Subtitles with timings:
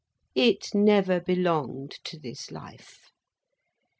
[0.33, 3.11] It never belonged to this life.